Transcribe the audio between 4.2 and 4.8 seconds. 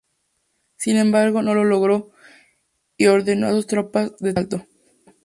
el asalto.